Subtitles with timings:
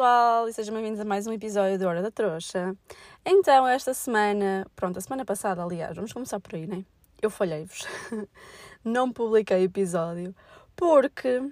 [0.00, 2.74] pessoal e sejam bem-vindos a mais um episódio de Hora da Trouxa.
[3.22, 6.86] Então, esta semana, pronto, a semana passada, aliás, vamos começar por aí, né?
[7.20, 7.86] Eu falhei-vos.
[8.82, 10.34] Não publiquei episódio
[10.74, 11.42] porque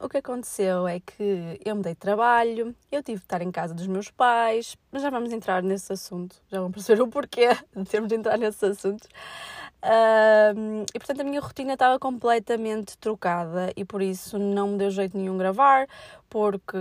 [0.00, 3.72] o que aconteceu é que eu mudei de trabalho, eu tive de estar em casa
[3.72, 7.84] dos meus pais, mas já vamos entrar nesse assunto, já vão perceber o porquê de
[7.84, 9.06] termos de entrar nesse assunto.
[10.92, 15.16] E portanto a minha rotina estava completamente trocada e por isso não me deu jeito
[15.16, 15.86] nenhum gravar,
[16.28, 16.76] porque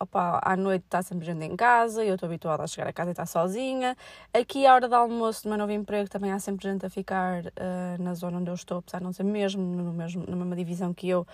[0.00, 2.92] opa, à noite está sempre gente em casa e eu estou habituada a chegar a
[2.92, 3.96] casa e estar sozinha.
[4.32, 7.44] Aqui, à hora do almoço do meu novo emprego, também há sempre gente a ficar
[7.44, 10.56] uh, na zona onde eu estou, apesar de não ser mesmo, no mesmo na mesma
[10.56, 11.26] divisão que eu.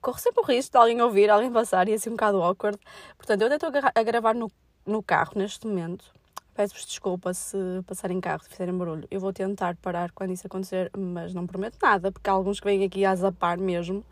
[0.00, 2.78] Corro sempre o risco de alguém ouvir, alguém passar e assim um bocado awkward.
[3.16, 4.50] Portanto, eu até estou a gravar no,
[4.86, 6.14] no carro neste momento
[6.56, 9.06] Peço-vos desculpa se passarem carro, se fizerem barulho.
[9.10, 12.66] Eu vou tentar parar quando isso acontecer, mas não prometo nada, porque há alguns que
[12.66, 14.02] vêm aqui a zapar mesmo.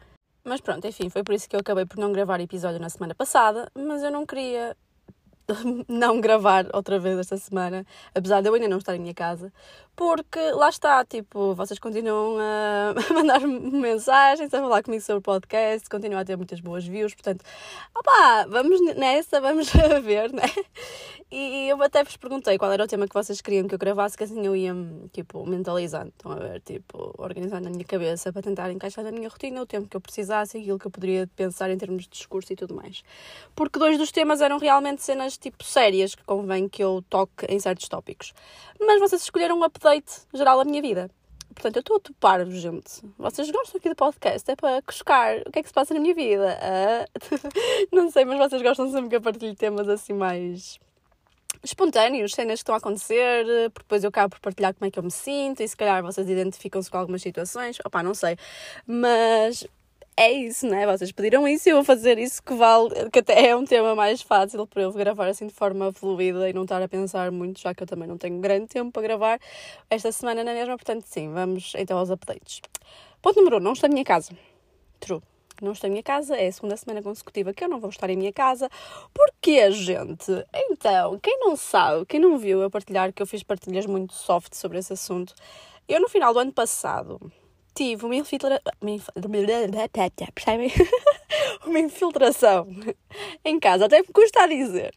[0.44, 3.14] Mas pronto, enfim, foi por isso que eu acabei por não gravar episódio na semana
[3.14, 4.76] passada, mas eu não queria
[5.88, 9.52] não gravar outra vez esta semana, apesar de eu ainda não estar em minha casa,
[9.96, 15.88] porque lá está, tipo, vocês continuam a mandar mensagens, a falar comigo sobre o podcast,
[15.88, 17.44] continuam a ter muitas boas views, portanto,
[17.94, 19.70] opá, vamos nessa, vamos
[20.02, 20.50] ver, né?
[21.30, 24.16] E eu até vos perguntei qual era o tema que vocês queriam que eu gravasse,
[24.16, 24.72] que assim eu ia,
[25.12, 29.28] tipo, mentalizando, estão a ver, tipo, organizando na minha cabeça para tentar encaixar na minha
[29.28, 32.52] rotina o tempo que eu precisasse, aquilo que eu poderia pensar em termos de discurso
[32.52, 33.02] e tudo mais.
[33.54, 37.58] Porque dois dos temas eram realmente cenas, tipo, sérias, que convém que eu toque em
[37.58, 38.32] certos tópicos.
[38.80, 41.10] Mas vocês escolheram um update geral da minha vida.
[41.54, 43.00] Portanto, eu estou a topar-vos, gente.
[43.16, 44.50] Vocês gostam aqui do podcast?
[44.50, 46.58] É para cuscar o que é que se passa na minha vida.
[46.60, 50.80] Uh, não sei, mas vocês gostam sempre que eu partilhe temas assim mais
[51.62, 54.98] espontâneos, cenas que estão a acontecer, porque depois eu acabo por partilhar como é que
[54.98, 57.78] eu me sinto e se calhar vocês identificam-se com algumas situações.
[57.84, 58.36] Opá, não sei.
[58.86, 59.66] Mas
[60.16, 60.86] é isso, né?
[60.86, 63.94] Vocês pediram isso e eu vou fazer isso que vale, que até é um tema
[63.94, 67.60] mais fácil para eu gravar assim de forma fluida e não estar a pensar muito,
[67.60, 69.40] já que eu também não tenho grande tempo para gravar
[69.90, 72.60] esta semana na mesma, portanto, sim, vamos então aos updates.
[73.20, 74.32] Ponto número 1, um, não estou em minha casa.
[75.00, 75.20] True.
[75.62, 78.10] Não estou em minha casa, é a segunda semana consecutiva que eu não vou estar
[78.10, 78.68] em minha casa.
[79.12, 80.30] Porquê, gente?
[80.52, 84.54] Então, quem não sabe, quem não viu eu partilhar, que eu fiz partilhas muito soft
[84.54, 85.34] sobre esse assunto,
[85.88, 87.20] eu no final do ano passado
[87.74, 88.62] tive uma infiltração.
[91.66, 92.68] uma infiltração
[93.44, 94.94] em casa, até me custa a dizer.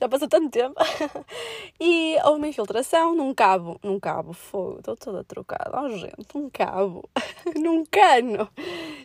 [0.00, 0.74] Já passou tanto tempo.
[1.78, 5.78] e houve uma infiltração num cabo, num cabo, fogo, estou toda trocada.
[5.78, 7.06] Oh, gente, um cabo,
[7.54, 8.48] num cano,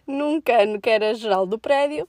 [0.07, 2.07] num cano que era geral do prédio.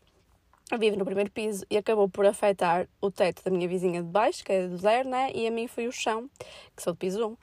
[0.70, 4.08] Eu vivo no primeiro piso e acabou por afetar o teto da minha vizinha de
[4.08, 5.30] baixo, que é do zero, né?
[5.32, 6.28] E a mim foi o chão,
[6.76, 7.36] que sou do piso 1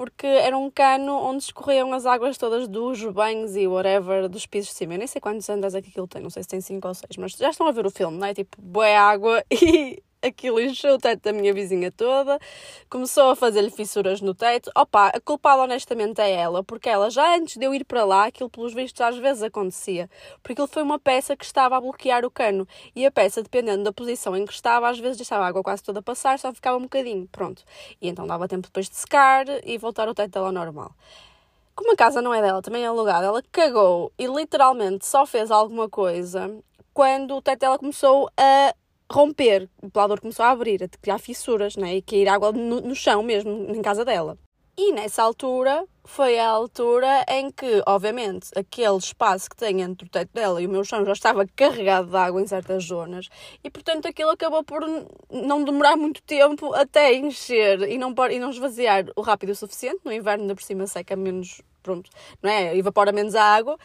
[0.00, 4.70] porque era um cano onde escorriam as águas todas dos banhos e whatever dos pisos
[4.70, 4.94] de cima.
[4.94, 6.94] Eu nem sei quantos andares é que aquilo tem, não sei se tem 5 ou
[6.94, 8.32] 6, mas já estão a ver o filme, não é?
[8.32, 12.38] Tipo, boa água e aquilo encheu o teto da minha vizinha toda,
[12.88, 14.70] começou a fazer-lhe fissuras no teto.
[14.76, 18.26] Opa, a culpada honestamente é ela, porque ela já antes de eu ir para lá,
[18.26, 20.08] aquilo pelos vistos às vezes acontecia,
[20.42, 23.84] porque aquilo foi uma peça que estava a bloquear o cano e a peça, dependendo
[23.84, 26.52] da posição em que estava, às vezes deixava a água quase toda a passar, só
[26.52, 27.62] ficava um bocadinho, pronto.
[28.00, 30.92] E então dava tempo depois de secar e voltar o teto dela normal.
[31.74, 35.50] Como a casa não é dela, também é alugada, ela cagou e literalmente só fez
[35.50, 36.54] alguma coisa
[36.92, 38.74] quando o teto dela começou a
[39.10, 41.96] romper, o pelador começou a abrir, a criar fissuras, né?
[41.96, 44.38] e cair água no, no chão mesmo, em casa dela.
[44.82, 50.10] E nessa altura foi a altura em que, obviamente, aquele espaço que tem entre o
[50.10, 53.28] teto dela e o meu chão já estava carregado de água em certas zonas
[53.62, 54.80] e, portanto, aquilo acabou por
[55.30, 60.00] não demorar muito tempo até encher e não, e não esvaziar o rápido o suficiente.
[60.02, 62.10] No inverno, ainda por cima, seca menos pronto,
[62.42, 62.76] não é?
[62.76, 63.78] Evapora menos a água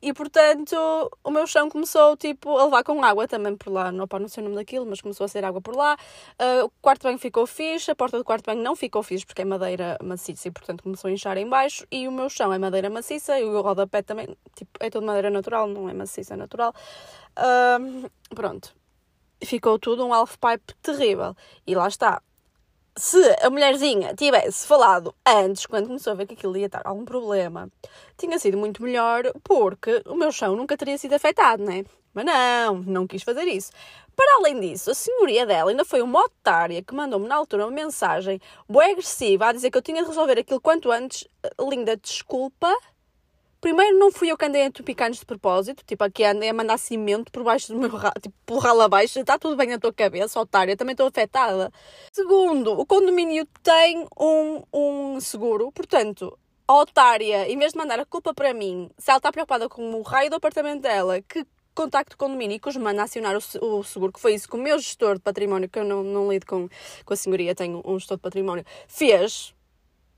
[0.00, 0.76] e portanto
[1.24, 4.42] o meu chão começou tipo a levar com água também por lá, não, não sei
[4.42, 5.96] o nome daquilo, mas começou a ser água por lá.
[6.40, 9.42] Uh, o quarto banho ficou fixe, a porta do quarto banho não ficou fixe porque
[9.42, 12.58] é madeira maciça e portanto começou a inchar em baixo e o meu chão é
[12.58, 16.36] madeira maciça e o rodapé também, tipo, é tudo madeira natural, não é maciça, é
[16.36, 16.74] natural.
[17.38, 18.74] Uh, pronto.
[19.44, 21.34] Ficou tudo um half pipe terrível.
[21.64, 22.20] E lá está,
[22.98, 27.04] se a mulherzinha tivesse falado antes, quando começou a ver que aquilo ia estar algum
[27.04, 27.70] problema,
[28.16, 31.84] tinha sido muito melhor, porque o meu chão nunca teria sido afetado, né?
[32.12, 33.70] Mas não, não quis fazer isso.
[34.16, 37.70] Para além disso, a senhoria dela ainda foi uma otária que mandou-me na altura uma
[37.70, 41.28] mensagem boa agressiva a dizer que eu tinha de resolver aquilo quanto antes.
[41.60, 42.74] Linda, desculpa,
[43.60, 46.78] Primeiro, não fui eu que andei a entupir de propósito, tipo, aqui andei a mandar
[46.78, 49.92] cimento por baixo do meu ralo, tipo, pelo ralo abaixo, está tudo bem na tua
[49.92, 51.72] cabeça, otária, também estou afetada.
[52.12, 56.38] Segundo, o condomínio tem um, um seguro, portanto,
[56.68, 59.92] a otária, em vez de mandar a culpa para mim, se ela está preocupada com
[59.92, 61.44] o raio do apartamento dela, que
[61.74, 64.56] contacto o condomínio e que os manda acionar o, o, seguro, que foi isso que
[64.56, 66.68] o meu gestor de património, que eu não, não lido com,
[67.04, 69.54] com a senhoria, tenho um gestor de património, fez,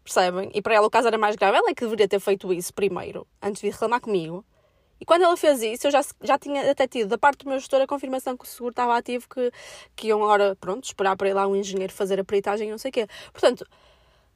[0.02, 0.50] percebem?
[0.54, 2.72] E para ela o caso era mais grave, ela é que deveria ter feito isso
[2.72, 4.44] primeiro, antes de reclamar comigo.
[5.00, 7.58] E quando ela fez isso, eu já, já tinha até tido da parte do meu
[7.58, 9.50] gestor a confirmação que o seguro estava ativo, que,
[9.96, 12.76] que iam agora, pronto, esperar para ir lá um engenheiro fazer a peritagem e não
[12.76, 13.06] sei o quê.
[13.32, 13.66] Portanto,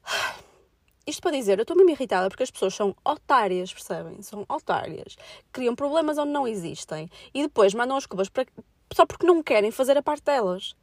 [1.05, 4.23] isto para dizer, eu estou mesmo irritada porque as pessoas são otárias, percebem?
[4.23, 5.15] São otárias.
[5.51, 8.47] Criam problemas onde não existem e depois mandam as culpas para,
[8.91, 10.75] só porque não querem fazer a parte delas.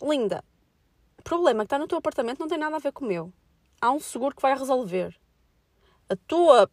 [0.00, 0.42] Linda,
[1.18, 3.30] o problema que está no teu apartamento não tem nada a ver com o meu.
[3.82, 5.12] Há um seguro que vai resolver.
[6.08, 6.70] A tua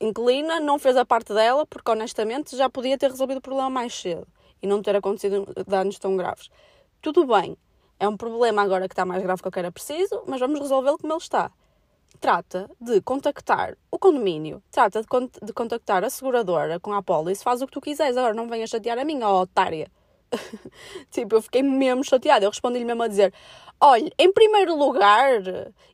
[0.00, 3.94] inquilina não fez a parte dela porque honestamente já podia ter resolvido o problema mais
[3.94, 4.26] cedo
[4.60, 6.50] e não ter acontecido danos tão graves.
[7.00, 7.56] Tudo bem,
[8.00, 10.98] é um problema agora que está mais grave que eu quero preciso, mas vamos resolvê-lo
[10.98, 11.52] como ele está
[12.20, 17.44] trata de contactar o condomínio, trata de, con de contactar a seguradora com a apólice,
[17.44, 19.90] faz o que tu quiseres, agora não venhas chatear a mim, ó otária.
[21.10, 22.44] tipo, eu fiquei mesmo chateada.
[22.44, 23.32] Eu respondi-lhe mesmo a dizer:
[23.80, 25.40] Olha, em primeiro lugar,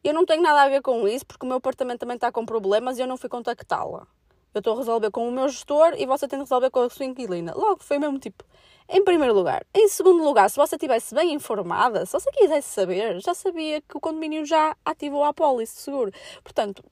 [0.02, 2.46] eu não tenho nada a ver com isso, porque o meu apartamento também está com
[2.46, 4.06] problemas e eu não fui contactá-la.
[4.54, 6.88] Eu estou a resolver com o meu gestor e você tem de resolver com a
[6.88, 7.52] sua inquilina.
[7.54, 8.42] Logo, foi mesmo tipo:
[8.88, 9.66] em primeiro lugar.
[9.74, 13.96] Em segundo lugar, se você estivesse bem informada, se você quisesse saber, já sabia que
[13.96, 16.12] o condomínio já ativou a apólice de seguro.
[16.42, 16.82] Portanto,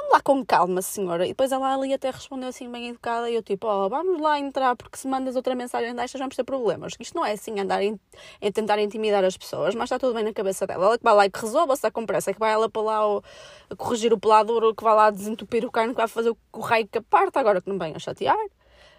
[0.00, 1.24] vamos lá com calma, senhora.
[1.24, 4.20] E depois ela ali até respondeu assim, bem educada, e eu tipo, ó, oh, vamos
[4.20, 6.94] lá entrar, porque se mandas outra mensagem destas vamos ter problemas.
[6.98, 7.98] Isto não é assim andar em,
[8.40, 10.86] em tentar intimidar as pessoas, mas está tudo bem na cabeça dela.
[10.86, 12.68] Ela que vai lá e que resolva, se está com pressa, é que vai ela
[12.68, 13.22] para lá o,
[13.68, 16.88] a corrigir o pelador, que vai lá desentupir o carne, que vai fazer o, raio
[16.88, 18.38] que aparta, agora que não venha a chatear.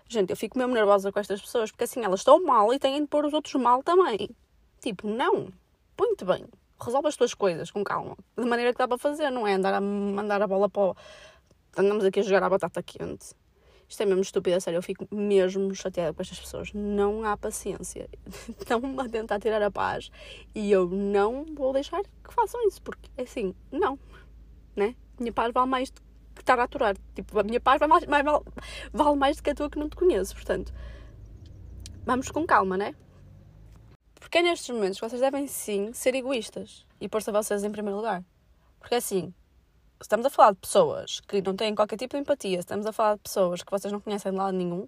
[0.08, 3.02] Gente, eu fico mesmo nervosa com estas pessoas porque assim elas estão mal e têm
[3.02, 4.30] de pôr os outros mal também.
[4.82, 5.48] Tipo, não.
[5.96, 6.46] Põe-te bem.
[6.84, 8.18] Resolve as tuas coisas com calma.
[8.38, 10.96] De maneira que dá para fazer, não é andar a mandar a bola para o...
[11.78, 13.36] Andamos aqui a jogar a batata quente.
[13.92, 14.78] Isto é mesmo estúpido, a sério.
[14.78, 16.72] Eu fico mesmo chateada com estas pessoas.
[16.74, 18.10] Não há paciência.
[18.58, 20.10] Estão-me a tentar tirar a paz.
[20.56, 22.82] E eu não vou deixar que façam isso.
[22.82, 24.00] Porque, é assim, não.
[24.76, 24.96] Né?
[25.20, 26.02] Minha paz vale mais do
[26.34, 26.96] que estar a aturar.
[27.14, 28.46] Tipo, a minha paz vai mais, mais, vale,
[28.94, 30.34] vale mais do que a tua que não te conheço.
[30.36, 30.74] Portanto,
[32.06, 32.96] vamos com calma, né?
[34.22, 37.72] Porque é nestes momentos que vocês devem sim ser egoístas e pôr-se a vocês em
[37.72, 38.24] primeiro lugar.
[38.80, 39.34] Porque assim,
[40.00, 43.16] estamos a falar de pessoas que não têm qualquer tipo de empatia, estamos a falar
[43.16, 44.88] de pessoas que vocês não conhecem de lado nenhum,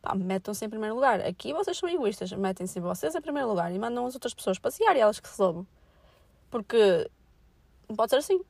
[0.00, 1.20] pá, metam-se em primeiro lugar.
[1.20, 4.96] Aqui vocês são egoístas, metem-se vocês em primeiro lugar e mandam as outras pessoas passear
[4.96, 5.66] e elas que se resolvam.
[6.48, 7.10] Porque
[7.88, 8.40] não pode ser assim.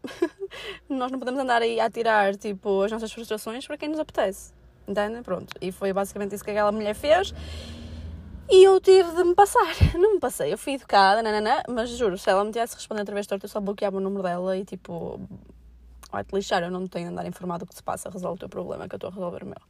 [0.89, 4.53] Nós não podemos andar aí a tirar, tipo, as nossas frustrações para quem nos apetece.
[4.87, 5.23] Entendem?
[5.23, 5.55] Pronto.
[5.61, 7.33] E foi basicamente isso que aquela mulher fez.
[8.51, 9.75] E eu tive de me passar.
[9.95, 10.53] Não me passei.
[10.53, 13.51] Eu fui educada, nanana, mas juro, se ela me tivesse respondido outra vez torta, eu
[13.51, 15.21] só bloqueava o número dela e tipo.
[16.11, 18.49] Vai-te lixar, eu não tenho de andar informado do que se passa, resolve o teu
[18.49, 19.61] problema, que eu estou a resolver o meu.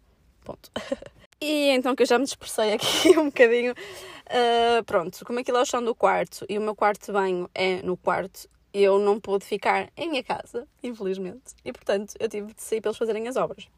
[0.44, 0.70] Ponto.
[1.40, 3.72] E então que eu já me dispersei aqui um bocadinho.
[3.72, 7.48] Uh, pronto, como aquilo é o chão do quarto e o meu quarto de banho
[7.54, 8.48] é no quarto,
[8.82, 12.90] eu não pude ficar em minha casa, infelizmente, e portanto eu tive de sair para
[12.90, 13.68] eles fazerem as obras.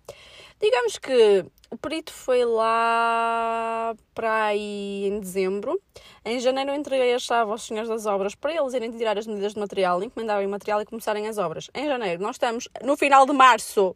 [0.61, 5.81] Digamos que o perito foi lá para aí em dezembro.
[6.23, 9.27] Em janeiro eu entreguei a chave aos senhores das obras para eles irem tirar as
[9.27, 11.71] medidas de material, encomendarem o material e começarem as obras.
[11.75, 13.95] Em janeiro, nós estamos no final de março.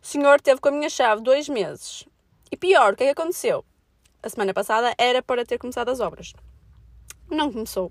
[0.00, 2.06] O senhor teve com a minha chave dois meses.
[2.52, 3.64] E pior, o que é que aconteceu?
[4.22, 6.32] A semana passada era para ter começado as obras.
[7.28, 7.90] Não começou.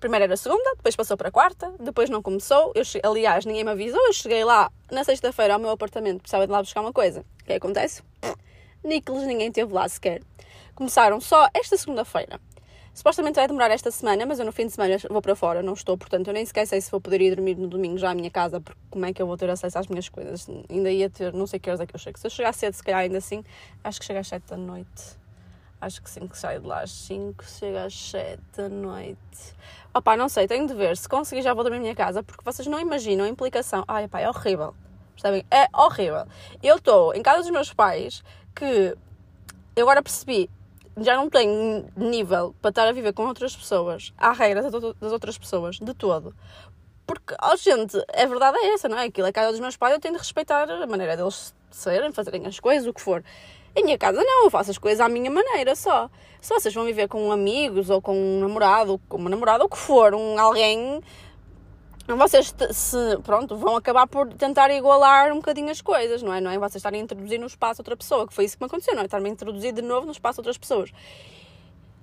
[0.00, 2.72] Primeiro era segunda, depois passou para quarta, depois não começou.
[2.74, 4.00] Eu aliás, ninguém me avisou.
[4.06, 7.24] Eu cheguei lá na sexta-feira ao meu apartamento, precisava de lá buscar uma coisa.
[7.42, 8.02] O que acontece?
[8.82, 10.22] Nicolas, ninguém teve lá sequer.
[10.74, 12.38] Começaram só esta segunda-feira.
[12.94, 15.72] Supostamente vai demorar esta semana, mas eu no fim de semana vou para fora, não
[15.72, 18.14] estou, portanto eu nem sequer sei se vou poder ir dormir no domingo já à
[18.14, 20.46] minha casa, porque como é que eu vou ter acesso às minhas coisas?
[20.70, 22.16] Ainda ia ter, não sei que horas é que eu chego.
[22.20, 23.42] Se eu chegar cedo, se calhar ainda assim,
[23.82, 25.23] acho que chega às 7 da noite.
[25.84, 29.18] Acho que sim, que saio de lá às 5, chega às 7 da noite.
[29.92, 30.96] Opá, não sei, tenho de ver.
[30.96, 33.84] Se conseguir, já vou dormir na minha casa, porque vocês não imaginam a implicação.
[33.86, 34.74] Ai, pá, é horrível.
[35.12, 35.44] Percebem?
[35.50, 36.26] É horrível.
[36.62, 38.24] Eu estou em casa dos meus pais,
[38.54, 38.96] que
[39.76, 40.48] eu agora percebi,
[40.96, 45.36] já não tenho nível para estar a viver com outras pessoas, à regra das outras
[45.36, 46.34] pessoas, de todo.
[47.06, 49.04] Porque, oh, gente, a verdade é essa, não é?
[49.04, 52.10] Aquilo é a casa dos meus pais, eu tenho de respeitar a maneira deles serem,
[52.10, 53.22] fazerem as coisas, o que for.
[53.76, 56.08] Em minha casa não, eu faço as coisas à minha maneira só.
[56.40, 59.66] Se vocês vão viver com amigos ou com um namorado, ou com uma namorada, ou
[59.66, 61.00] o que for, um alguém,
[62.06, 66.40] vocês se, pronto, vão acabar por tentar igualar um bocadinho as coisas, não é?
[66.40, 68.66] Não é vocês estarem a introduzir no espaço outra pessoa, que foi isso que me
[68.66, 69.06] aconteceu, não é?
[69.06, 70.92] Estar-me a introduzir de novo no espaço outras pessoas.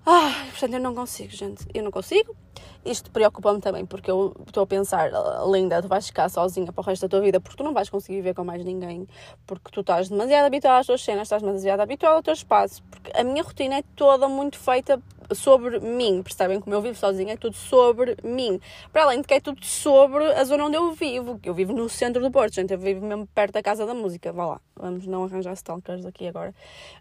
[0.06, 1.66] Ah, portanto, eu não consigo, gente.
[1.74, 2.36] Eu não consigo.
[2.84, 5.12] Isto preocupa-me também, porque eu estou a pensar,
[5.52, 7.90] Linda, tu vais ficar sozinha para o resto da tua vida, porque tu não vais
[7.90, 9.08] conseguir viver com mais ninguém,
[9.46, 13.12] porque tu estás demasiado habituada às tuas cenas, estás demasiado habituada ao teu espaço, porque
[13.16, 15.00] a minha rotina é toda muito feita
[15.36, 16.60] sobre mim, percebem?
[16.60, 18.60] Como eu vivo sozinha, é tudo sobre mim.
[18.92, 21.74] Para além de que é tudo sobre a zona onde eu vivo, que eu vivo
[21.74, 24.62] no centro do Porto, gente, eu vivo mesmo perto da Casa da Música, vá lá,
[24.76, 26.54] vamos não arranjar stalkers aqui agora,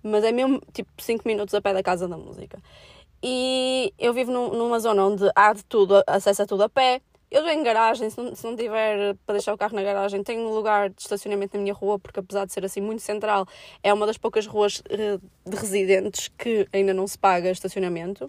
[0.02, 2.58] mas é mesmo tipo 5 minutos a pé da Casa da Música.
[3.22, 7.02] E eu vivo num, numa zona onde há de tudo, acesso a tudo a pé.
[7.30, 10.20] Eu venho em garagem, se não, se não tiver para deixar o carro na garagem,
[10.20, 13.46] tenho um lugar de estacionamento na minha rua, porque apesar de ser assim muito central,
[13.84, 18.28] é uma das poucas ruas eh, de residentes que ainda não se paga estacionamento.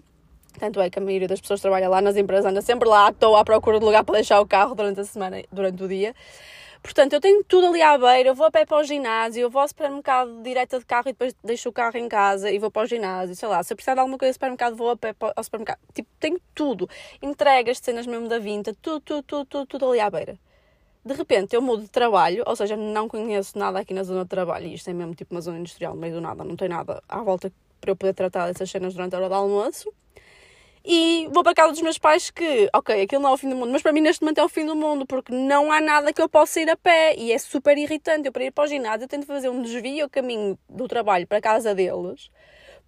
[0.56, 3.34] Tanto é que a maioria das pessoas trabalha lá nas empresas anda sempre lá, estou
[3.34, 6.14] à procura de lugar para deixar o carro durante a semana, durante o dia.
[6.82, 9.48] Portanto, eu tenho tudo ali à beira, eu vou a pé para o ginásio, eu
[9.48, 12.72] vou ao supermercado direto de carro e depois deixo o carro em casa e vou
[12.72, 14.96] para o ginásio, sei lá, se eu precisar de alguma coisa no supermercado, vou a
[14.96, 15.78] pé ao supermercado.
[15.94, 16.88] Tipo, tenho tudo.
[17.22, 20.36] Entregas de cenas mesmo da vinta, tudo, tudo, tudo, tudo, tudo ali à beira.
[21.04, 24.30] De repente eu mudo de trabalho, ou seja, não conheço nada aqui na zona de
[24.30, 27.02] trabalho, isto é mesmo tipo uma zona industrial, no meio do nada, não tem nada
[27.08, 29.92] à volta para eu poder tratar dessas cenas durante a hora do almoço
[30.84, 33.54] e vou para casa dos meus pais que, ok, aquilo não é o fim do
[33.54, 36.12] mundo, mas para mim neste momento é o fim do mundo, porque não há nada
[36.12, 38.26] que eu possa ir a pé e é super irritante.
[38.26, 41.26] Eu para ir para o ginásio eu tento fazer um desvio ao caminho do trabalho
[41.26, 42.30] para a casa deles,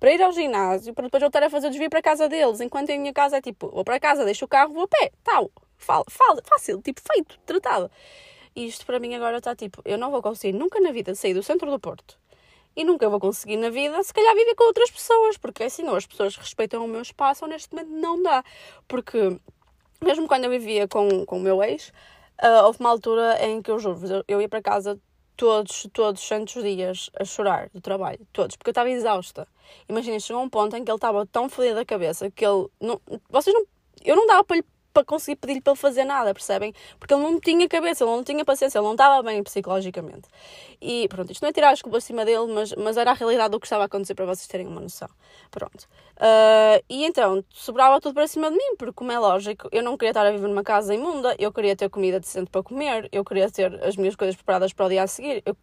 [0.00, 2.60] para ir ao ginásio, para depois voltar a fazer o desvio para a casa deles,
[2.60, 5.12] enquanto a minha casa é tipo, vou para casa, deixo o carro, vou a pé,
[5.22, 7.90] tal, fácil, tipo, feito, tratado.
[8.56, 11.34] E isto para mim agora está tipo, eu não vou conseguir nunca na vida sair
[11.34, 12.18] do centro do Porto
[12.76, 15.87] e nunca vou conseguir na vida, se calhar, viver com outras pessoas, porque é assim,
[15.87, 18.45] ou as pessoas respeitam o meu espaço, momento não dá.
[18.88, 19.38] Porque,
[20.02, 21.93] mesmo quando eu vivia com, com o meu ex,
[22.43, 24.99] uh, houve uma altura em que eu juro, eu, ia para casa
[25.37, 29.47] todos, todos os santos dias a chorar do trabalho, todos, porque eu estava exausta.
[29.88, 32.69] Imaginem, chegou um ponto em que ele estava tão fodido da cabeça que ele.
[32.81, 33.64] Não, vocês não.
[34.04, 36.72] Eu não dava para lhe para conseguir pedir-lhe para ele fazer nada, percebem?
[36.98, 40.28] Porque ele não tinha cabeça, ele não tinha paciência, ele não estava bem psicologicamente.
[40.80, 43.50] E pronto, isto não é tirar as culpas acima dele, mas, mas era a realidade
[43.50, 45.08] do que estava a acontecer para vocês terem uma noção.
[45.50, 45.88] Pronto.
[46.16, 49.96] Uh, e então, sobrava tudo para cima de mim, porque como é lógico, eu não
[49.96, 53.24] queria estar a viver numa casa imunda, eu queria ter comida decente para comer, eu
[53.24, 55.56] queria ter as minhas coisas preparadas para o dia a seguir, eu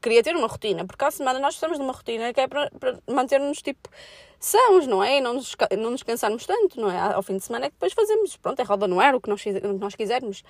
[0.00, 2.70] queria ter uma rotina, porque à semana nós precisamos de uma rotina que é para,
[2.70, 3.88] para manter-nos tipo
[4.40, 5.18] sãos, não é?
[5.18, 6.98] E não nos, não nos cansarmos tanto, não é?
[6.98, 9.28] Ao fim de semana é que depois fazemos, pronto, é roda no ar, o que
[9.28, 10.44] nós, o que nós quisermos.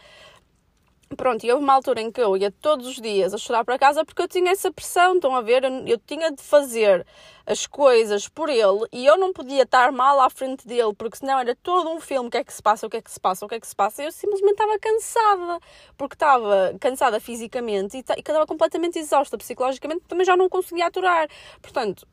[1.17, 3.79] Pronto, e houve uma altura em que eu ia todos os dias a chorar para
[3.79, 5.65] casa porque eu tinha essa pressão, estão a ver?
[5.65, 7.07] Eu, eu, tinha de fazer
[7.47, 11.39] as coisas por ele e eu não podia estar mal à frente dele porque senão
[11.39, 13.19] era todo um filme: o que é que se passa, o que é que se
[13.19, 14.03] passa, o que é que se passa.
[14.03, 15.61] E eu simplesmente estava cansada
[15.97, 21.27] porque estava cansada fisicamente e, estava completamente exausta psicologicamente, também já não conseguia aturar.
[21.63, 22.07] Portanto,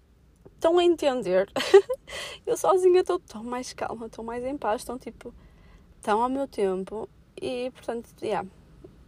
[0.54, 1.52] estão a entender?
[2.48, 5.34] eu sozinha estou tão mais calma, estou mais em paz, estão tipo,
[5.98, 7.10] estão ao meu tempo
[7.42, 8.48] e portanto, yeah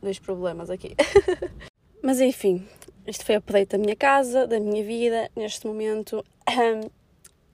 [0.02, 0.96] dois problemas aqui.
[2.02, 2.66] Mas enfim,
[3.06, 6.24] isto foi a update da minha casa, da minha vida, neste momento.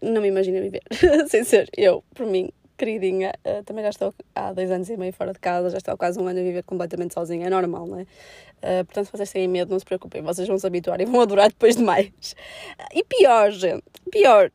[0.02, 0.82] Não me imagino viver
[1.30, 3.34] sem ser eu, por mim, queridinha.
[3.46, 5.98] Uh, também já estou há dois anos e meio fora de casa, já estou há
[5.98, 8.04] quase um ano a viver completamente sozinha, é normal, não é?
[8.04, 11.22] Uh, portanto, se vocês têm medo, não se preocupem, vocês vão se habituar e vão
[11.22, 12.10] adorar depois de mais.
[12.10, 14.52] Uh, e pior, gente, pior,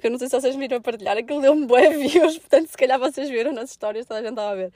[0.00, 2.76] que eu não sei se vocês viram a partilhar, aquilo deu-me boé views, portanto, se
[2.76, 4.72] calhar vocês viram nas histórias, toda a gente estava a ver.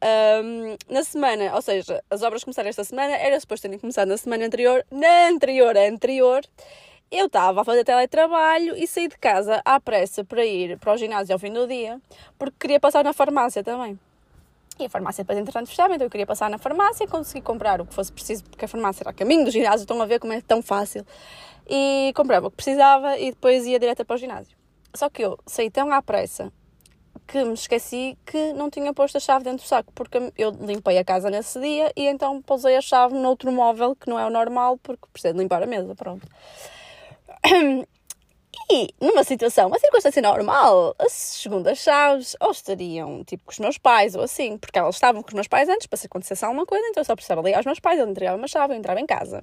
[0.00, 4.16] Um, na semana, ou seja, as obras começaram esta semana, era suposto terem começado na
[4.16, 6.42] semana anterior, na anterior a anterior,
[7.10, 10.96] eu estava a fazer teletrabalho e saí de casa à pressa para ir para o
[10.96, 12.00] ginásio ao fim do dia,
[12.38, 13.98] porque queria passar na farmácia também.
[14.78, 17.86] E a farmácia depois, entretanto, fechava, então eu queria passar na farmácia, consegui comprar o
[17.86, 20.32] que fosse preciso, porque a farmácia era a caminho do ginásio, estão a ver como
[20.32, 21.04] é tão fácil.
[21.68, 24.56] E comprava o que precisava e depois ia direto para o ginásio.
[24.94, 26.52] Só que eu saí tão à pressa
[27.28, 30.96] que me esqueci que não tinha posto a chave dentro do saco, porque eu limpei
[30.96, 34.30] a casa nesse dia e então pousei a chave noutro móvel que não é o
[34.30, 36.26] normal, porque preciso limpar a mesa, pronto.
[38.70, 43.78] E numa situação, uma circunstância normal, as segundas chaves ou estariam tipo com os meus
[43.78, 46.66] pais ou assim, porque elas estavam com os meus pais antes para se acontecesse alguma
[46.66, 49.00] coisa, então eu só precisava ligar aos meus pais, ele entregava uma chave, eu entrava
[49.00, 49.42] em casa.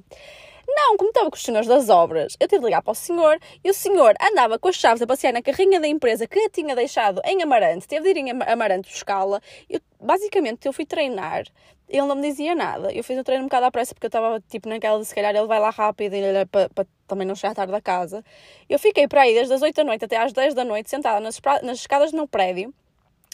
[0.67, 3.39] Não, como estava com os senhores das obras, eu tive de ligar para o senhor
[3.63, 6.49] e o senhor andava com as chaves a passear na carrinha da empresa que a
[6.49, 9.41] tinha deixado em Amarante, teve de ir em Amarante buscá-la.
[9.69, 11.43] Eu, basicamente, eu fui treinar,
[11.87, 12.91] ele não me dizia nada.
[12.91, 15.13] Eu fiz o treino um bocado à pressa porque eu estava tipo naquela de se
[15.13, 18.23] calhar ele vai lá rápido e para, para também não chegar tarde da casa.
[18.67, 21.19] Eu fiquei para aí desde as 8 da noite até às 10 da noite sentada
[21.19, 22.73] nas, nas escadas no prédio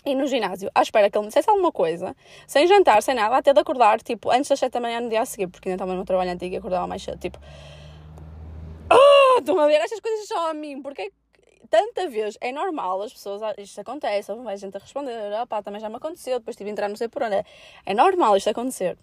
[0.06, 2.16] e no ginásio, à espera que ele me dissesse alguma coisa,
[2.48, 5.22] sem jantar, sem nada, até de acordar, tipo, antes das 7 da manhã no dia
[5.22, 7.40] a seguir, porque ainda estava no trabalho antigo e acordava mais cedo, tipo,
[8.90, 11.12] ah, estão a ver estas coisas só a mim, porque
[11.70, 15.46] tanta vez, é normal as pessoas, ah, isto acontece, houve mais gente a responder, ah
[15.46, 17.44] pá, também já me aconteceu, depois tive de entrar não sei por onde.
[17.86, 18.98] É normal isto acontecer.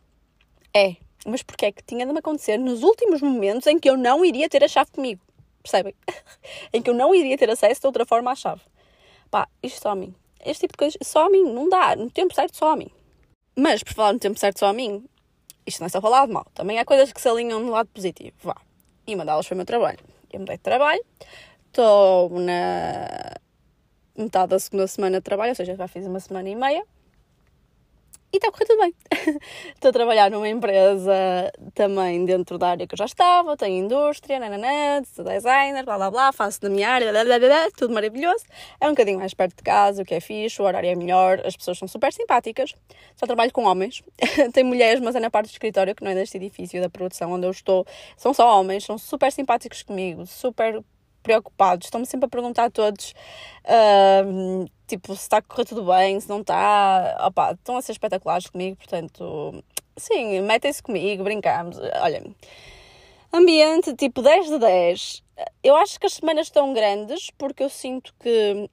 [0.75, 3.97] É, mas porquê é que tinha de me acontecer nos últimos momentos em que eu
[3.97, 5.23] não iria ter a chave comigo?
[5.63, 5.95] Percebem?
[6.73, 8.61] em que eu não iria ter acesso de outra forma à chave.
[9.31, 10.15] Pá, isto só a mim.
[10.45, 11.97] Este tipo de coisas, só a mim, não dá.
[11.97, 12.91] No tempo certo, só a mim.
[13.57, 15.05] Mas, por falar no tempo certo, só a mim,
[15.67, 16.47] isto não é só falar de mal.
[16.55, 18.37] Também há coisas que se alinham no lado positivo.
[18.43, 18.57] Vá.
[19.07, 19.99] E uma delas foi o meu trabalho.
[20.33, 21.05] Eu mudei de trabalho.
[21.67, 23.35] Estou na
[24.17, 26.85] metade da segunda semana de trabalho, ou seja, já fiz uma semana e meia.
[28.31, 28.95] E está a correr tudo bem.
[29.75, 34.39] Estou a trabalhar numa empresa também dentro da área que eu já estava, tenho indústria,
[34.39, 38.45] nananã, sou designer, blá blá blá, faço da minha área, blá, blá, blá, tudo maravilhoso.
[38.79, 41.41] É um bocadinho mais perto de casa, o que é fixe, o horário é melhor,
[41.47, 42.75] as pessoas são super simpáticas.
[43.17, 44.03] Só trabalho com homens.
[44.53, 47.33] Tem mulheres, mas é na parte do escritório, que não é deste edifício da produção
[47.33, 47.87] onde eu estou.
[48.15, 50.83] São só homens, são super simpáticos comigo, super
[51.23, 53.15] preocupados, estão-me sempre a perguntar a todos
[53.65, 57.93] uh, tipo, se está a correr tudo bem, se não está, opá, estão a ser
[57.93, 59.63] espetaculares comigo, portanto,
[59.97, 62.25] sim, metem-se comigo, brincamos, olha,
[63.33, 65.23] ambiente tipo 10 de 10,
[65.63, 68.69] eu acho que as semanas estão grandes porque eu sinto que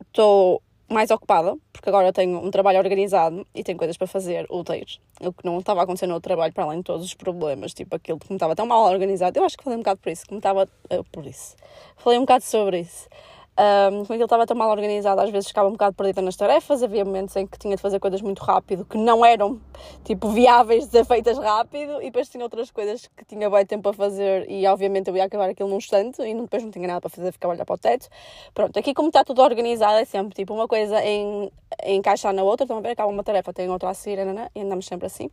[0.00, 0.60] estou
[0.92, 5.00] mais ocupada, porque agora eu tenho um trabalho organizado e tenho coisas para fazer úteis.
[5.20, 7.74] O que não estava a acontecer no outro trabalho, para além de todos os problemas,
[7.74, 9.38] tipo aquilo que me estava tão mal organizado.
[9.38, 10.68] Eu acho que falei um bocado por isso, que me estava.
[10.90, 11.56] Uh, por isso.
[11.96, 13.08] Falei um bocado sobre isso.
[13.52, 16.82] Um, como aquilo estava tão mal organizado, às vezes ficava um bocado perdida nas tarefas.
[16.82, 19.60] Havia momentos em que tinha de fazer coisas muito rápido que não eram
[20.04, 23.90] tipo viáveis de ser feitas rápido, e depois tinha outras coisas que tinha bem tempo
[23.90, 24.50] a fazer.
[24.50, 27.30] E obviamente eu ia acabar aquilo num instante e depois não tinha nada para fazer,
[27.32, 28.08] ficava a olhar para o teto.
[28.54, 31.52] Pronto, aqui como está tudo organizado, é sempre tipo uma coisa em,
[31.84, 32.64] encaixar na outra.
[32.64, 32.90] Estão a ver?
[32.90, 34.18] Acaba uma tarefa, tem outra a seguir,
[34.54, 35.30] e andamos sempre assim.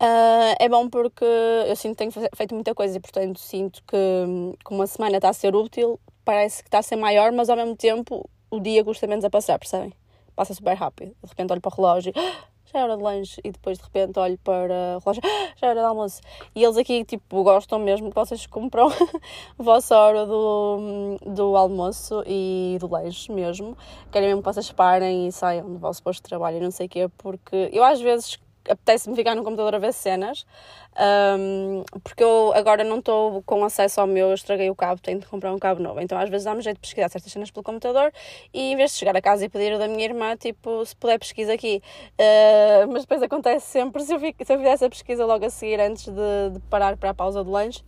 [0.00, 4.56] Uh, é bom porque eu sinto que tenho feito muita coisa e, portanto, sinto que,
[4.64, 7.56] que uma semana está a ser útil parece que está a ser maior, mas ao
[7.56, 9.92] mesmo tempo o dia custa menos a passar, percebem?
[10.36, 11.14] Passa super rápido.
[11.22, 12.12] De repente olho para o relógio,
[12.64, 15.22] já é hora de lanche, e depois de repente olho para o relógio,
[15.56, 16.20] já é hora de almoço.
[16.54, 18.88] E eles aqui, tipo, gostam mesmo que vocês compram
[19.58, 23.76] a vossa hora do, do almoço e do lanche mesmo.
[24.10, 26.86] Querem mesmo que vocês parem e saiam do vosso posto de trabalho e não sei
[26.86, 30.46] o quê, porque eu às vezes apetece-me ficar no computador a ver cenas,
[31.38, 35.18] um, porque eu agora não estou com acesso ao meu, eu estraguei o cabo, tenho
[35.20, 36.00] de comprar um cabo novo.
[36.00, 38.12] Então às vezes dá-me jeito de pesquisar certas cenas pelo computador
[38.52, 40.94] e em vez de chegar a casa e pedir o da minha irmã, tipo, se
[40.96, 41.82] puder pesquisa aqui.
[42.12, 45.50] Uh, mas depois acontece sempre, se eu, fico, se eu fizesse a pesquisa logo a
[45.50, 47.82] seguir antes de, de parar para a pausa do lanche,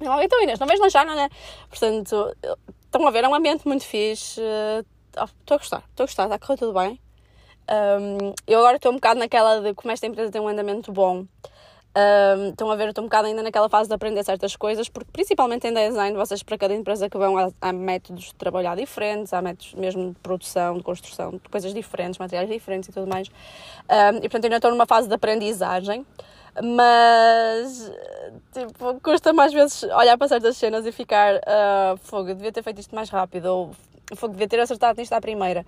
[0.00, 1.28] eu, então Inês, não vais lanchar, não é?
[1.68, 2.36] Portanto,
[2.84, 6.24] estão a ver, é um ambiente muito fixe, estou uh, a gostar, estou a gostar,
[6.24, 7.00] está a correr tudo bem.
[7.68, 11.26] Um, eu agora estou um bocado naquela de como esta empresa tem um andamento bom.
[11.96, 15.10] Um, estão a ver, estou um bocado ainda naquela fase de aprender certas coisas, porque
[15.12, 19.32] principalmente em design, vocês para cada empresa que vão, há, há, métodos de trabalhar diferentes,
[19.32, 23.28] há métodos mesmo de produção, de construção, de coisas diferentes, materiais diferentes e tudo mais.
[23.28, 26.06] Um, e portanto ainda estou numa fase de aprendizagem,
[26.62, 27.90] mas
[28.52, 32.80] tipo, custa-me às vezes olhar para certas cenas e ficar uh, fogo, devia ter feito
[32.80, 33.70] isto mais rápido, ou
[34.14, 35.66] fogo, devia ter acertado nisto à primeira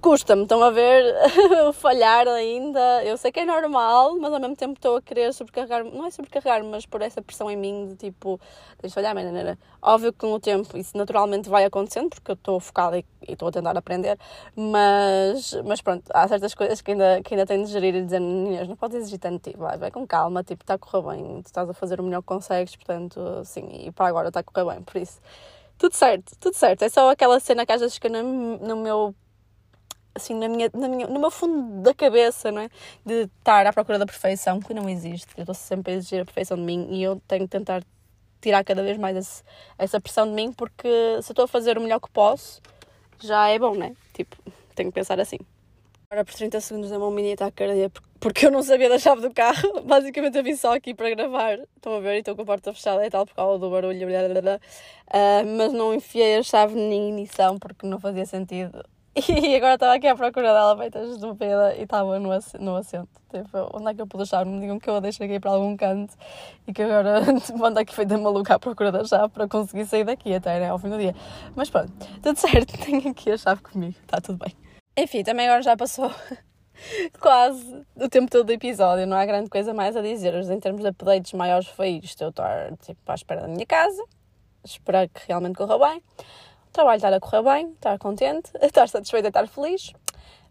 [0.00, 1.04] custa-me, estão a ver,
[1.74, 3.04] falhar ainda.
[3.04, 6.10] Eu sei que é normal, mas ao mesmo tempo estou a querer sobrecarregar, não é
[6.10, 8.40] sobrecarregar, mas por essa pressão em mim de tipo,
[8.80, 9.58] deixa de falhar, maneira.
[9.82, 13.48] Óbvio que com o tempo isso naturalmente vai acontecendo, porque eu estou focada e estou
[13.48, 14.18] a tentar aprender,
[14.56, 18.20] mas, mas pronto, há certas coisas que ainda, que ainda tenho de gerir e dizer,
[18.20, 21.42] meninas, não podes exigir tanto, tipo, vai, vai com calma, tipo, está a correr bem,
[21.42, 24.42] tu estás a fazer o melhor que consegues, portanto, sim, e para agora está a
[24.42, 25.20] correr bem, por isso
[25.78, 26.82] tudo certo, tudo certo.
[26.82, 28.22] É só aquela cena que às vezes que no,
[28.58, 29.14] no meu
[30.14, 32.68] assim, na minha, na minha, no meu fundo da cabeça, não é?
[33.04, 35.28] De estar à procura da perfeição, que não existe.
[35.36, 37.82] Eu estou sempre a exigir a perfeição de mim e eu tenho que tentar
[38.40, 39.42] tirar cada vez mais esse,
[39.78, 40.88] essa pressão de mim, porque
[41.22, 42.60] se eu estou a fazer o melhor que posso,
[43.20, 43.94] já é bom, né?
[44.12, 44.36] Tipo,
[44.74, 45.38] tenho que pensar assim.
[46.10, 48.98] Agora por 30 segundos a mão minha está a cardíaca porque eu não sabia da
[48.98, 49.82] chave do carro.
[49.84, 51.58] Basicamente eu vim só aqui para gravar.
[51.76, 52.18] Estão a ver?
[52.18, 54.06] Estou com a porta fechada e tal por causa do barulho.
[54.06, 54.60] Blá, blá, blá.
[55.08, 58.82] Uh, mas não enfiei a chave na ignição porque não fazia sentido
[59.28, 63.08] E agora estava aqui à procura dela, feita estúpida, e estava no, no assento.
[63.30, 64.44] Tipo, onde é que eu pude achar?
[64.44, 66.14] Me digam que eu a deixei aqui para algum canto
[66.66, 67.20] e que agora
[67.64, 70.78] ando aqui feita maluca à procura da chave para conseguir sair daqui até né, ao
[70.78, 71.14] fim do dia.
[71.54, 74.54] Mas pronto, tudo certo, tenho aqui a chave comigo, está tudo bem.
[74.96, 76.12] Enfim, também agora já passou
[77.20, 80.34] quase o tempo todo do episódio, não há grande coisa mais a dizer.
[80.34, 82.44] Em termos de updates maiores foi isto, eu estou
[82.82, 84.02] tipo, à espera da minha casa,
[84.64, 86.02] esperar que realmente corra bem
[86.74, 89.92] trabalho estar a correr bem, estar contente, estar satisfeita, estar feliz.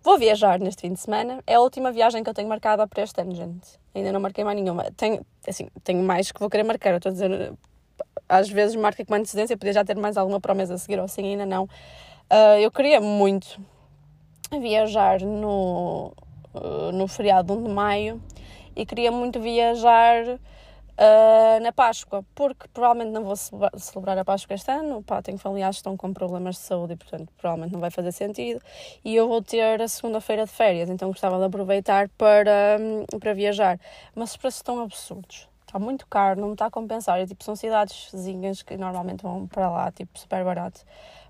[0.02, 1.42] Vou viajar neste fim de semana.
[1.46, 3.80] É a última viagem que eu tenho marcada para este ano, gente.
[3.96, 4.86] Ainda não marquei mais nenhuma.
[4.98, 6.96] Tenho, assim, tenho mais que vou querer marcar.
[6.96, 7.54] Estou a dizer
[8.28, 11.24] às vezes marca com antecedência, podia já ter mais alguma promessa a seguir ou assim,
[11.24, 11.64] ainda não.
[11.64, 13.62] Uh, eu queria muito
[14.52, 16.14] viajar no,
[16.54, 18.22] uh, no feriado 1 de maio
[18.76, 20.40] e queria muito viajar
[20.94, 23.36] Uh, na Páscoa, porque provavelmente não vou
[23.78, 26.96] celebrar a Páscoa este ano, pá, tenho familiares que estão com problemas de saúde e,
[26.96, 28.62] portanto, provavelmente não vai fazer sentido.
[29.04, 33.34] E eu vou ter a segunda-feira de férias, então gostava de aproveitar para, hum, para
[33.34, 33.80] viajar.
[34.14, 35.50] Mas os preços estão absurdos.
[35.66, 37.20] Está muito caro, não me está a compensar.
[37.20, 40.82] E, tipo, são cidadezinhas que normalmente vão para lá, tipo, super barato.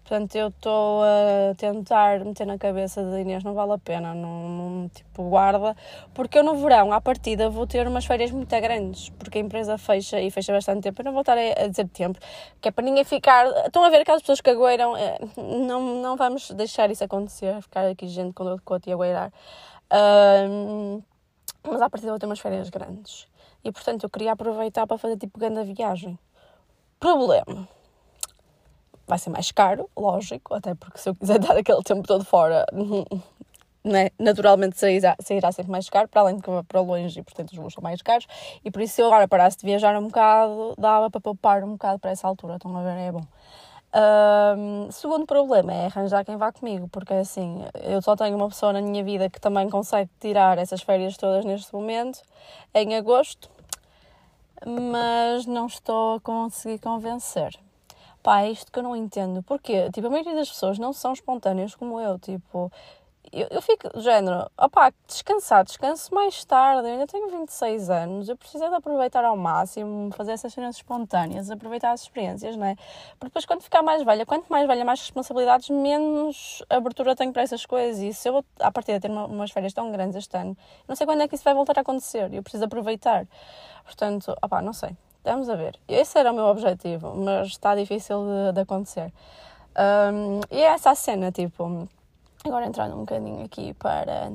[0.04, 4.90] Portanto, eu estou a tentar meter na cabeça de Inês, não vale a pena, não,
[4.94, 5.78] tipo, guarda,
[6.14, 9.78] porque eu no verão, à partida, vou ter umas férias muito grandes, porque a empresa
[9.78, 12.20] fecha e fecha bastante tempo, eu não vou estar a, dizer tempo,
[12.60, 16.18] que é para ninguém ficar, estão a ver aquelas pessoas que agueiram, é, não, não
[16.18, 19.32] vamos deixar isso acontecer, ficar aqui gente com dor de coto e agueirar,
[20.50, 21.02] um,
[21.64, 23.26] mas à partida vou ter umas férias grandes,
[23.64, 26.20] e portanto eu queria aproveitar para fazer tipo grande viagem.
[27.00, 27.70] Problema
[29.08, 32.66] vai ser mais caro, lógico, até porque se eu quiser dar aquele tempo todo fora,
[33.84, 37.24] né, naturalmente sairá, sairá sempre mais caro, para além de que vou para longe e
[37.24, 38.28] portanto os voos são mais caros,
[38.64, 41.74] e por isso se eu agora parasse de viajar um bocado, dava para poupar um
[41.74, 43.24] bocado para essa altura, estão a ver, é bom.
[43.96, 48.74] Um, segundo problema é arranjar quem vá comigo, porque assim, eu só tenho uma pessoa
[48.74, 52.20] na minha vida que também consegue tirar essas férias todas neste momento,
[52.74, 53.52] em agosto,
[54.66, 57.60] mas não estou a conseguir convencer.
[58.24, 59.44] Pá, é isto que eu não entendo.
[59.44, 59.92] Porquê?
[59.92, 62.18] Tipo, a maioria das pessoas não são espontâneas como eu.
[62.18, 62.72] Tipo,
[63.34, 66.88] eu, eu fico, género, opá, descansar, descanso mais tarde.
[66.88, 68.30] Eu ainda tenho 26 anos.
[68.30, 72.76] Eu preciso de aproveitar ao máximo, fazer essas cenas espontâneas, aproveitar as experiências, não é?
[73.20, 77.42] Porque depois, quando ficar mais velha, quanto mais velha, mais responsabilidades, menos abertura tenho para
[77.42, 78.02] essas coisas.
[78.02, 80.56] E se eu a partir de ter uma, umas férias tão grandes este ano,
[80.88, 82.34] não sei quando é que isso vai voltar a acontecer.
[82.34, 83.28] Eu preciso aproveitar.
[83.84, 84.96] Portanto, opá, não sei.
[85.24, 85.80] Vamos a ver.
[85.88, 89.14] Esse era o meu objetivo, mas está difícil de, de acontecer.
[89.76, 91.88] Um, e é essa a cena, tipo,
[92.46, 94.32] agora entrando um bocadinho aqui para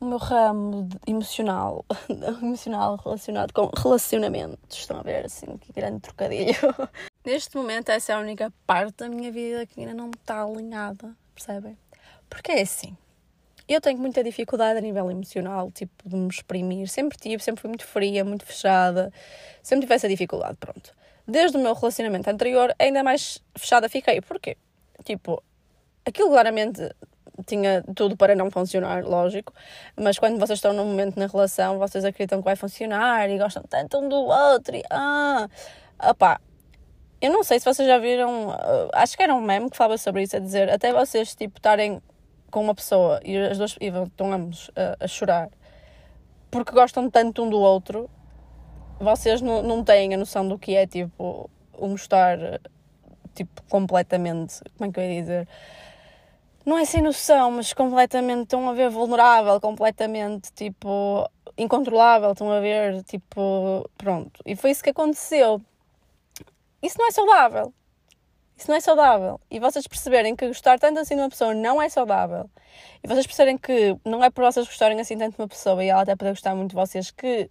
[0.00, 1.84] o meu ramo emocional,
[2.42, 4.78] emocional relacionado com relacionamentos.
[4.78, 6.54] Estão a ver assim, que grande trocadilho.
[7.24, 11.14] Neste momento, essa é a única parte da minha vida que ainda não está alinhada,
[11.34, 11.76] percebem?
[12.28, 12.96] Porque é assim.
[13.68, 16.88] Eu tenho muita dificuldade a nível emocional, tipo, de me exprimir.
[16.88, 19.12] Sempre tive, sempre fui muito fria, muito fechada.
[19.62, 20.94] Sempre tive essa dificuldade, pronto.
[21.26, 24.22] Desde o meu relacionamento anterior, ainda mais fechada fiquei.
[24.22, 24.56] Porquê?
[25.04, 25.42] Tipo,
[26.06, 26.90] aquilo claramente
[27.46, 29.52] tinha tudo para não funcionar, lógico,
[29.96, 33.62] mas quando vocês estão num momento na relação, vocês acreditam que vai funcionar e gostam
[33.68, 35.48] tanto um do outro e ah,
[36.10, 36.40] opá,
[37.20, 39.98] eu não sei se vocês já viram, uh, acho que era um meme que falava
[39.98, 42.00] sobre isso, a dizer, até vocês, tipo, estarem
[42.50, 45.48] com uma pessoa e as duas e estão ambos a, a, chorar
[46.50, 48.08] porque gostam tanto um do outro,
[48.98, 52.38] vocês não, não têm a noção do que é tipo um estar
[53.34, 55.48] tipo completamente, como é que eu ia dizer?
[56.64, 62.60] Não é sem noção, mas completamente estão a ver vulnerável, completamente tipo incontrolável, estão a
[62.60, 64.42] ver tipo pronto.
[64.44, 65.60] E foi isso que aconteceu.
[66.82, 67.72] Isso não é saudável.
[68.58, 69.40] Isso não é saudável.
[69.48, 72.50] E vocês perceberem que gostar tanto assim de uma pessoa não é saudável.
[73.02, 75.88] E vocês perceberem que não é por vocês gostarem assim tanto de uma pessoa e
[75.88, 77.48] ela até poder gostar muito de vocês que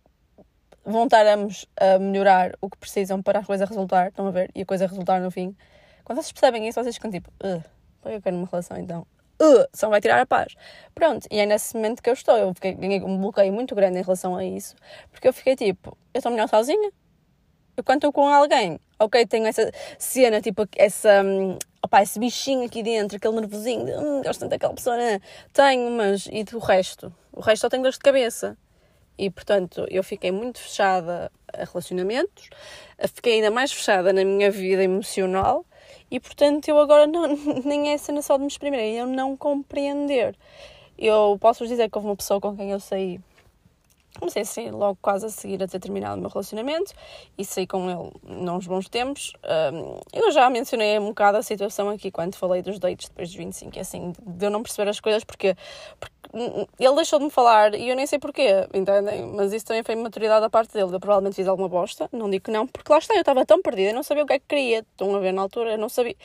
[0.86, 4.10] vão estar a melhorar o que precisam para a coisa resultar.
[4.10, 4.52] Estão a ver?
[4.54, 5.56] E a coisa resultar no fim.
[6.04, 7.63] Quando vocês percebem isso, vocês ficam tipo, uh,
[8.06, 9.08] eu quero uma relação então.
[9.41, 10.56] Uh, só vai tirar a paz.
[10.93, 12.36] Pronto, e é nesse momento que eu estou.
[12.36, 14.76] Eu fiquei, ganhei um bloqueio muito grande em relação a isso,
[15.10, 16.91] porque eu fiquei tipo, eu estou melhor sozinha.
[17.78, 22.66] Eu quando estou com alguém, ok, tenho essa cena, tipo, essa, um, opa, esse bichinho
[22.66, 25.20] aqui dentro, aquele nervosinho, de, hum, gosto tanto daquela pessoa, né?
[25.54, 27.14] tenho, mas e do resto?
[27.32, 28.58] O resto só tenho dor de cabeça.
[29.18, 32.50] E, portanto, eu fiquei muito fechada a relacionamentos,
[33.16, 35.66] fiquei ainda mais fechada na minha vida emocional
[36.12, 37.28] e, portanto, eu agora não,
[37.66, 40.36] nem é cena só de me exprimir, é eu não compreender.
[40.98, 43.20] Eu posso vos dizer que houve uma pessoa com quem eu saí
[44.20, 46.94] comecei assim logo quase a seguir a ter terminado o meu relacionamento
[47.38, 49.34] e saí com ele nos bons tempos.
[49.74, 53.38] Um, eu já mencionei um bocado a situação aqui quando falei dos dates depois dos
[53.38, 55.56] 25, é assim, de eu não perceber as coisas porque,
[56.00, 56.18] porque
[56.80, 59.26] ele deixou de me falar e eu nem sei porquê, entendem?
[59.34, 60.94] Mas isso também foi maturidade da parte dele.
[60.94, 63.62] Eu provavelmente fiz alguma bosta, não digo que não, porque lá está, eu estava tão
[63.62, 64.80] perdida, eu não sabia o que é que queria.
[64.80, 66.16] Estão a ver na altura, eu não sabia.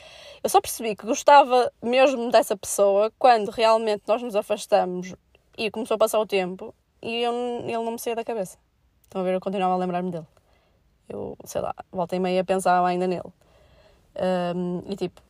[0.43, 5.13] Eu só percebi que gostava mesmo dessa pessoa quando realmente nós nos afastamos
[5.57, 8.57] e começou a passar o tempo e eu, ele não me saía da cabeça.
[9.03, 10.25] Estão a ver, eu continuava a lembrar-me dele.
[11.07, 13.31] Eu, sei lá, volta e meia pensava ainda nele.
[14.55, 15.21] Um, e tipo,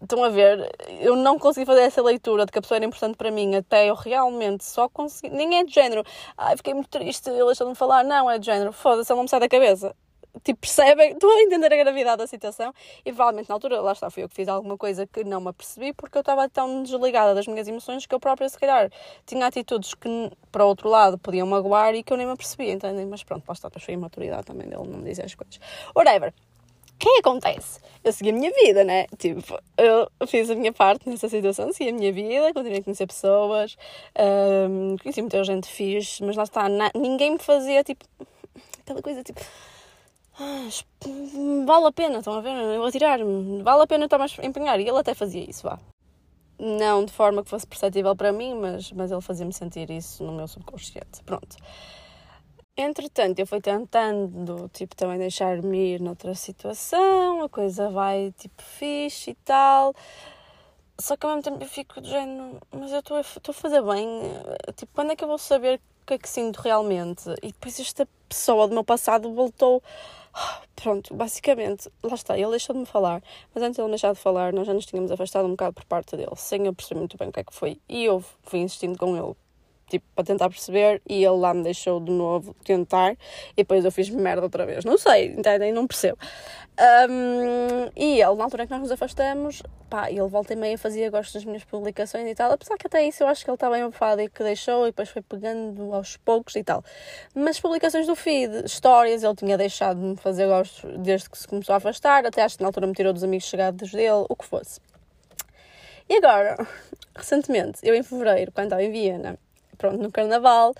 [0.00, 0.70] estão a ver,
[1.00, 3.88] eu não consegui fazer essa leitura de que a pessoa era importante para mim até
[3.90, 5.34] eu realmente só consegui.
[5.34, 6.04] Nem é de género,
[6.36, 8.04] ai, fiquei muito triste, ele deixou de me falar.
[8.04, 9.94] Não, é de género, foda-se, ele não me sai da cabeça.
[10.44, 12.72] Tipo, percebem, estou a entender a gravidade da situação
[13.04, 15.48] e provavelmente na altura, lá está, fui eu que fiz alguma coisa que não me
[15.48, 18.90] apercebi porque eu estava tão desligada das minhas emoções que eu própria, se calhar,
[19.26, 22.70] tinha atitudes que, para o outro lado, podiam magoar e que eu nem me apercebi,
[22.70, 23.06] entendem?
[23.06, 25.58] Mas pronto, lá está, foi a maturidade também dele não me dizer as coisas.
[25.94, 26.32] Whatever.
[26.94, 27.80] O que é que acontece?
[28.02, 29.06] Eu segui a minha vida, né?
[29.16, 33.06] Tipo, eu fiz a minha parte nessa situação, segui a minha vida, continuei a conhecer
[33.06, 33.76] pessoas,
[34.68, 38.04] um, conheci muita gente fixe, mas lá está, na, ninguém me fazia tipo
[38.80, 39.40] aquela coisa tipo.
[41.66, 42.50] Vale a pena, estão a ver?
[42.50, 44.78] Eu atirar-me, vale a pena estar mais empenhar.
[44.78, 45.78] E ele até fazia isso, vá.
[46.58, 50.32] Não de forma que fosse perceptível para mim, mas, mas ele fazia-me sentir isso no
[50.32, 51.22] meu subconsciente.
[51.24, 51.56] Pronto.
[52.76, 59.32] Entretanto, eu fui tentando, tipo, também deixar-me ir noutra situação, a coisa vai, tipo, fixe
[59.32, 59.92] e tal.
[61.00, 63.82] Só que ao mesmo tempo eu fico do género, mas eu estou a, a fazer
[63.82, 64.06] bem,
[64.76, 67.28] tipo, quando é que eu vou saber o que é que sinto realmente?
[67.42, 69.82] E depois esta pessoa do meu passado voltou.
[70.76, 73.22] Pronto, basicamente, lá está, ele deixou de me falar,
[73.52, 75.84] mas antes de ele deixar de falar, nós já nos tínhamos afastado um bocado por
[75.84, 77.80] parte dele, sem eu perceber muito bem o que é que foi.
[77.88, 79.34] E eu fui insistindo com ele
[79.88, 83.12] tipo, para tentar perceber, e ele lá me deixou de novo tentar,
[83.52, 84.84] e depois eu fiz merda outra vez.
[84.84, 85.72] Não sei, entendem?
[85.72, 86.18] Não percebo.
[87.10, 91.10] Um, e ele, na altura que nós nos afastamos, pá, ele volta e meia fazia
[91.10, 93.68] gosto das minhas publicações e tal, apesar que até isso eu acho que ele está
[93.68, 96.84] bem abafado e que deixou, e depois foi pegando aos poucos e tal.
[97.34, 101.48] Mas publicações do feed, histórias, ele tinha deixado de me fazer gosto desde que se
[101.48, 104.36] começou a afastar, até acho que na altura me tirou dos amigos chegados dele, o
[104.36, 104.80] que fosse.
[106.08, 106.56] E agora,
[107.14, 109.36] recentemente, eu em fevereiro, quando estava em Viena,
[109.78, 110.74] pronto, no carnaval,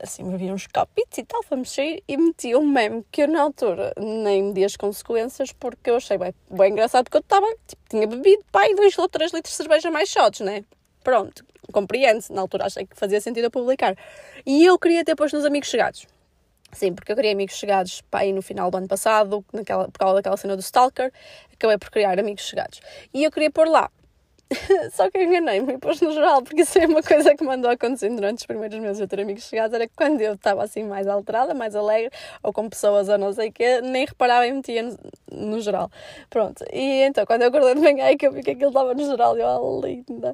[0.00, 3.42] assim, bebi uns copitos e tal, fomos sair e meti um meme que eu na
[3.42, 7.82] altura nem medi as consequências porque eu achei bem, bem engraçado porque eu estava, tipo,
[7.88, 10.64] tinha bebido, pai, 2 ou 3 litros de cerveja mais shots, né?
[11.04, 13.96] Pronto, compreende-se, na altura achei que fazia sentido a publicar.
[14.46, 16.06] E eu queria ter posto nos amigos chegados.
[16.72, 20.14] Sim, porque eu queria amigos chegados para no final do ano passado, naquela, por causa
[20.14, 21.12] daquela cena do Stalker,
[21.52, 22.80] acabei por criar amigos chegados.
[23.12, 23.90] E eu queria pôr lá
[24.92, 27.70] Só que eu enganei-me e no geral, porque isso é uma coisa que me andou
[27.70, 30.82] acontecendo durante os primeiros meses de ter amigos chegados, era que quando eu estava assim
[30.82, 32.10] mais alterada, mais alegre,
[32.42, 34.98] ou com pessoas ou não sei o quê, nem reparava e metia no,
[35.30, 35.90] no, geral.
[36.28, 38.92] Pronto, e então quando eu acordei de manhã é que eu vi que aquilo estava
[38.92, 40.32] no geral e eu, oh, linda.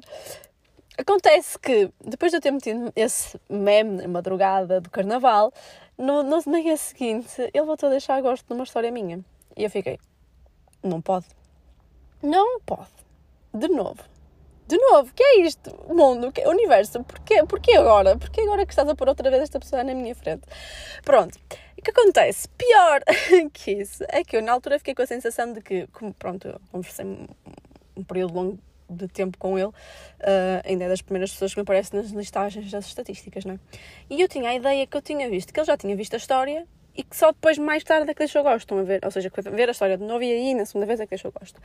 [0.97, 5.53] Acontece que, depois de eu ter metido esse meme na madrugada do carnaval,
[5.95, 9.19] no, no dia seguinte ele voltou a deixar gosto de uma história minha.
[9.55, 9.99] E eu fiquei,
[10.81, 11.27] não pode.
[12.23, 13.06] Não pode
[13.57, 14.03] de novo.
[14.67, 15.73] De novo, que é isto?
[15.87, 17.01] Mundo, que é universo.
[17.03, 18.17] Porquê, porquê agora?
[18.17, 20.43] Porquê agora que estás a pôr outra vez esta pessoa na minha frente?
[21.03, 21.39] Pronto.
[21.77, 22.49] O que acontece?
[22.49, 23.01] Pior
[23.53, 26.47] que isso é que eu na altura fiquei com a sensação de que, como, pronto,
[26.49, 27.05] eu conversei
[27.95, 29.73] um período longo de tempo com ele, uh,
[30.65, 33.59] ainda é das primeiras pessoas que me aparecem nas listagens das estatísticas, não é?
[34.09, 36.17] E eu tinha a ideia que eu tinha visto, que ele já tinha visto a
[36.17, 36.65] história
[36.95, 39.01] e que só depois, mais tarde, é que deixou gosto, estão a ver?
[39.03, 41.31] Ou seja, ver a história de novo e aí, na segunda vez, é que deixou
[41.31, 41.61] gosto.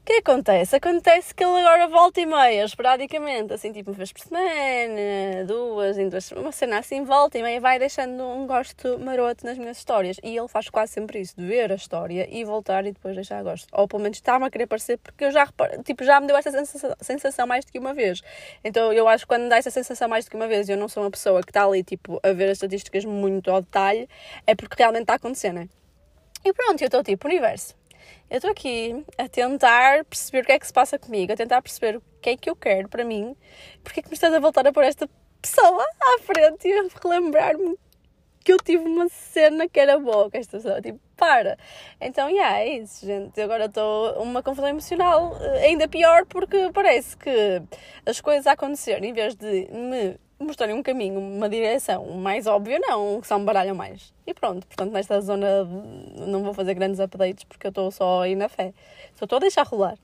[0.00, 0.74] O que acontece?
[0.74, 5.98] Acontece que ele agora volta e meia, esporadicamente, assim, tipo uma vez por semana, duas,
[5.98, 9.76] em duas, uma cena assim, volta e meia, vai deixando um gosto maroto nas minhas
[9.76, 10.16] histórias.
[10.24, 13.42] E ele faz quase sempre isso, de ver a história e voltar e depois deixar
[13.44, 13.68] gosto.
[13.72, 15.46] Ou pelo menos está-me a querer parecer, porque eu já,
[15.84, 16.50] tipo, já me deu essa
[17.00, 18.22] sensação, mais do que uma vez.
[18.64, 20.88] Então eu acho que quando dá essa sensação mais do que uma vez eu não
[20.88, 24.08] sou uma pessoa que está ali, tipo, a ver as estatísticas muito ao detalhe,
[24.46, 25.68] é porque realmente está acontecendo, né?
[26.44, 27.79] E pronto, eu estou tipo, universo
[28.30, 31.62] eu estou aqui a tentar perceber o que é que se passa comigo, a tentar
[31.62, 33.36] perceber o que é que eu quero para mim,
[33.82, 35.08] porque é que me estás a voltar a pôr esta
[35.40, 37.76] pessoa à frente e a relembrar-me
[38.44, 40.80] que eu tive uma cena que era boa com esta pessoa.
[40.80, 41.58] Tipo, para.
[42.00, 43.40] Então, yeah, é isso, gente.
[43.40, 47.62] Agora estou uma confusão emocional eh, ainda pior porque parece que
[48.06, 52.78] as coisas a acontecer, em vez de me mostrarem um caminho, uma direção mais óbvia,
[52.80, 54.12] não, que só me baralham mais.
[54.26, 58.34] E pronto, portanto, nesta zona não vou fazer grandes updates porque eu estou só aí
[58.34, 58.72] na fé.
[59.14, 59.98] Só estou a deixar rolar.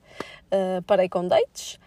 [0.47, 1.81] Uh, parei com dates,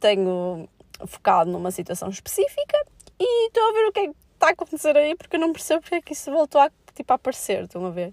[0.00, 0.68] tenho
[1.06, 2.84] focado numa situação específica
[3.18, 5.52] e estou a ver o que é que está a acontecer aí porque eu não
[5.52, 8.12] percebo porque é que isso voltou a, tipo, a aparecer, estão a ver?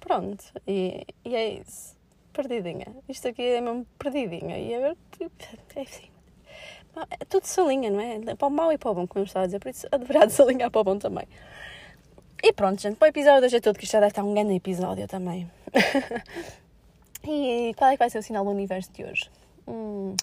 [0.00, 1.96] Pronto, e, e é isso.
[2.32, 2.86] Perdidinha.
[3.08, 4.58] Isto aqui é mesmo perdidinha.
[4.58, 5.32] E a ver, tipo,
[5.76, 6.17] é assim
[7.28, 8.34] tudo se alinha, não é?
[8.34, 10.26] Para o mal e para o bom, como eu estava a dizer, por isso deverá
[10.26, 11.26] de se alinhar para o bom também.
[12.42, 14.32] E pronto, gente, para o episódio hoje é tudo, que isto já deve estar um
[14.32, 15.50] grande episódio também.
[17.26, 19.30] e qual é que vai ser o sinal do universo de hoje?
[19.66, 20.14] Hum.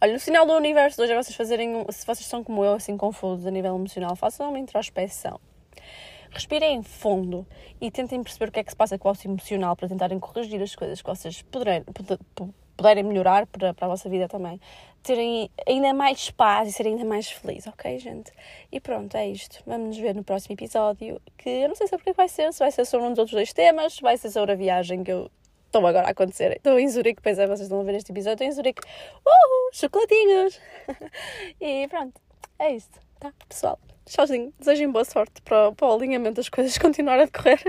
[0.00, 2.72] Olha, no sinal do universo de hoje é vocês fazerem, se vocês são como eu,
[2.72, 5.38] assim confusos a nível emocional, façam uma introspeção.
[6.30, 7.46] Respirem fundo
[7.80, 10.18] e tentem perceber o que é que se passa com o vosso emocional para tentarem
[10.18, 11.84] corrigir as coisas que vocês poderem,
[12.78, 14.58] puderem melhorar para, para a vossa vida também,
[15.02, 18.32] terem ainda mais paz e serem ainda mais felizes, ok, gente?
[18.70, 19.62] E pronto, é isto.
[19.66, 22.52] Vamos nos ver no próximo episódio, que eu não sei sobre o que vai ser,
[22.52, 25.02] se vai ser sobre um dos outros dois temas, se vai ser sobre a viagem
[25.02, 25.28] que eu
[25.66, 26.56] estou agora a acontecer.
[26.56, 28.82] Estou em Zurique, pois é, vocês estão a ver este episódio, estou em Zurique.
[29.26, 30.60] Uhul, chocolatinhos!
[31.60, 32.20] e pronto,
[32.60, 33.78] é isto, tá, pessoal?
[34.06, 37.60] Tchauzinho, desejem boa sorte para, para o alinhamento das coisas continuar a decorrer.